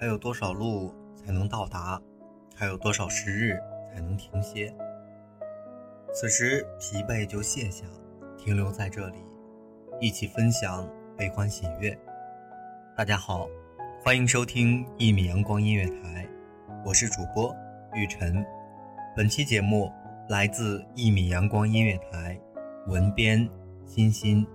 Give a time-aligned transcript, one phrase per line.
[0.00, 2.00] 还有多少路才能到达？
[2.54, 3.58] 还有多少时日
[3.92, 4.72] 才能停歇？
[6.14, 7.84] 此时疲惫就卸下，
[8.38, 9.18] 停留在这里，
[10.00, 11.98] 一起分享悲欢喜悦。
[12.96, 13.48] 大家好，
[14.04, 16.28] 欢迎收听一米阳光音乐台，
[16.84, 17.52] 我是主播
[17.92, 18.46] 玉晨。
[19.16, 19.92] 本期节目
[20.28, 22.40] 来自一米阳光音乐台，
[22.86, 23.48] 文编
[23.84, 24.46] 欣欣。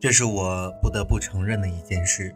[0.00, 2.34] 这是我不得不承认的一件事，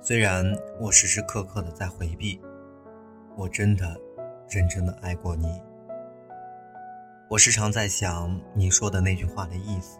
[0.00, 2.40] 虽然我时时刻刻的在回避，
[3.34, 4.00] 我真的
[4.48, 5.60] 认真的爱过你。
[7.28, 9.98] 我时常在想你说的那句话的意思，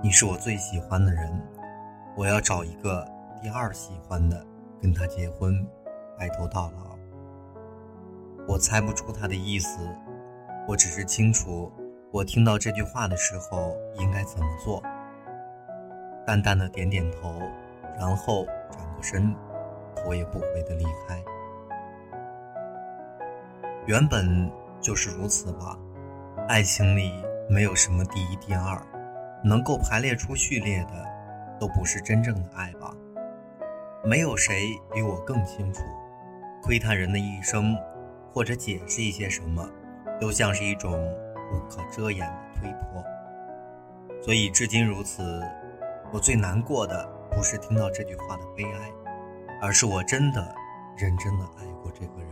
[0.00, 1.36] 你是我最喜欢的人，
[2.16, 3.04] 我要找一个
[3.42, 4.46] 第二喜欢的，
[4.80, 5.66] 跟他结婚，
[6.16, 6.96] 白头到老。
[8.46, 9.80] 我猜不出他的意思，
[10.68, 11.72] 我只是清楚，
[12.12, 14.80] 我听到这句话的时候应该怎么做。
[16.28, 17.40] 淡淡的点点头，
[17.98, 19.34] 然后转过身，
[19.96, 21.24] 头也不回的离开。
[23.86, 25.74] 原本就是如此吧，
[26.46, 28.78] 爱情里没有什么第一、第二，
[29.42, 31.02] 能够排列出序列的，
[31.58, 32.94] 都不是真正的爱吧。
[34.04, 35.80] 没有谁比我更清楚，
[36.62, 37.74] 窥探人的一生，
[38.34, 39.66] 或者解释一些什么，
[40.20, 40.92] 都像是一种
[41.50, 43.02] 不可遮掩的推脱。
[44.20, 45.42] 所以至今如此。
[46.10, 48.92] 我最难过的不是听到这句话的悲哀，
[49.60, 50.54] 而是我真的
[50.96, 52.30] 认真的爱过这个人，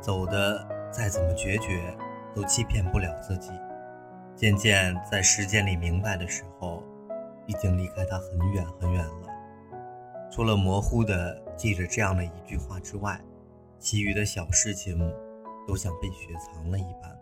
[0.00, 1.96] 走的再怎么决绝，
[2.34, 3.50] 都欺骗不了自己。
[4.34, 6.82] 渐渐在时间里明白的时候，
[7.46, 9.28] 已经离开他很远很远了。
[10.30, 13.18] 除了模糊的记着这样的一句话之外，
[13.78, 14.98] 其余的小事情
[15.68, 17.16] 都像被雪藏了一般。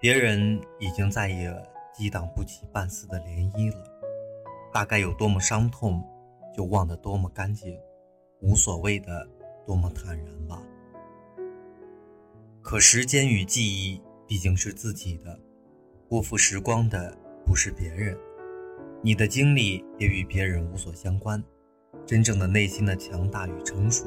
[0.00, 1.54] 别人已经再也
[1.94, 3.84] 激荡不起半丝的涟漪了。
[4.72, 6.02] 大概有多么伤痛，
[6.54, 7.76] 就忘得多么干净，
[8.40, 9.28] 无所谓的
[9.66, 10.62] 多么坦然吧。
[12.62, 15.38] 可时间与记忆毕竟是自己的，
[16.08, 18.16] 辜负时光的不是别人，
[19.02, 21.42] 你的经历也与别人无所相关。
[22.06, 24.04] 真正的内心的强大与成熟，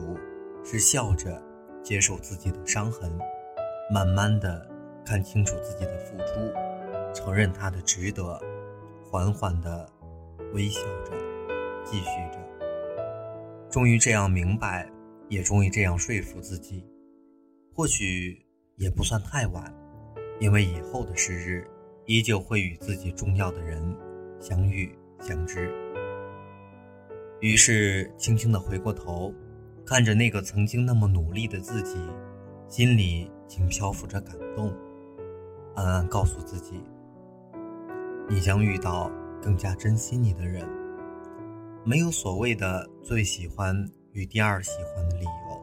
[0.63, 1.41] 是笑着
[1.83, 3.11] 接受自己的伤痕，
[3.91, 4.65] 慢慢的
[5.05, 8.39] 看清楚自己的付出，承认他的值得，
[9.09, 9.89] 缓缓的
[10.53, 11.11] 微笑着，
[11.83, 12.39] 继续着。
[13.69, 14.87] 终于这样明白，
[15.27, 16.85] 也终于这样说服自己，
[17.73, 18.45] 或许
[18.75, 19.73] 也不算太晚，
[20.39, 21.67] 因为以后的时日，
[22.05, 23.83] 依旧会与自己重要的人
[24.39, 25.71] 相遇相知。
[27.39, 29.33] 于是，轻轻地回过头，
[29.83, 31.97] 看着那个曾经那么努力的自己，
[32.67, 34.71] 心里竟漂浮着感动，
[35.75, 36.79] 暗暗告诉自己：
[38.29, 39.11] 你将遇到
[39.43, 40.65] 更加珍惜你的人。
[41.83, 43.75] 没有所谓的最喜欢
[44.13, 45.61] 与第二喜欢的理由，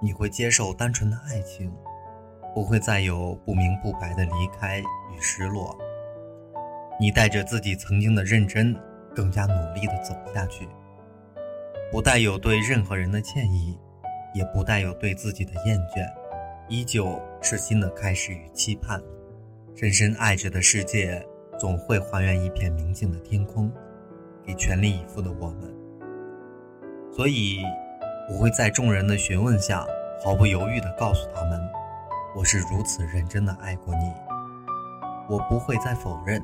[0.00, 1.74] 你会接受单纯的爱情，
[2.54, 5.76] 不会再有不明不白的离开与失落。
[7.00, 8.72] 你带着自己曾经的认真，
[9.12, 10.68] 更加努力地走下去。
[11.90, 13.76] 不带有对任何人的歉意，
[14.34, 16.08] 也不带有对自己的厌倦，
[16.68, 19.02] 依旧是新的开始与期盼。
[19.74, 21.20] 深深爱着的世界，
[21.64, 23.72] 总会还原一片明净的天空，
[24.44, 25.74] 给全力以赴的我们。
[27.10, 27.62] 所以，
[28.30, 29.86] 我会在众人的询问下，
[30.22, 31.58] 毫不犹豫地告诉他们，
[32.36, 34.12] 我是如此认真地爱过你。
[35.26, 36.38] 我不会再否认，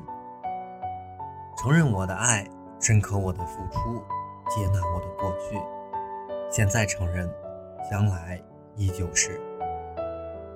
[1.55, 2.43] 承认我的爱，
[2.81, 4.01] 认可我的付出。
[4.49, 5.55] 接纳我的过去，
[6.49, 7.31] 现在承认，
[7.87, 8.41] 将来
[8.75, 9.39] 依旧是。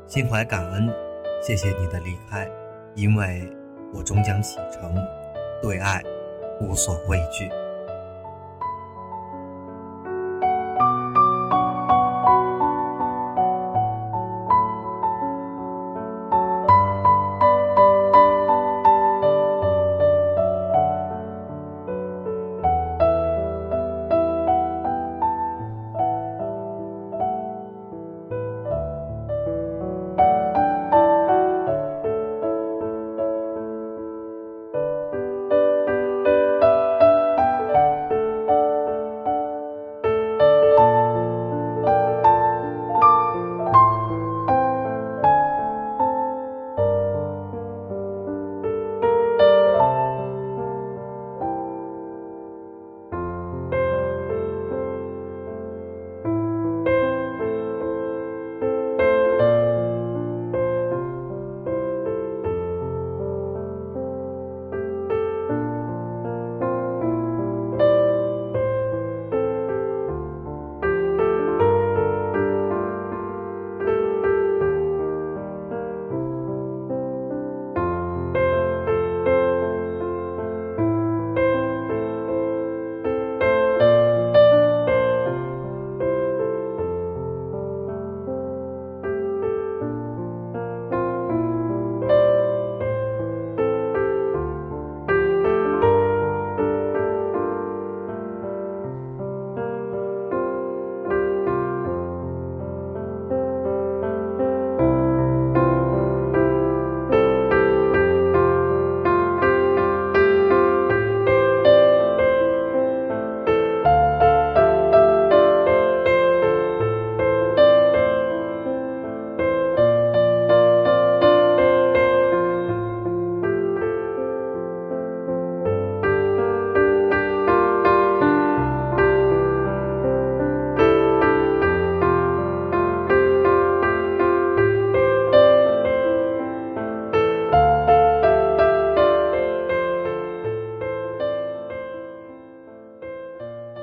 [0.08, 0.92] 心怀感恩，
[1.44, 2.50] 谢谢你的离开，
[2.96, 3.48] 因为
[3.96, 4.94] 我终将启程，
[5.62, 6.04] 对爱
[6.60, 7.50] 无所畏惧。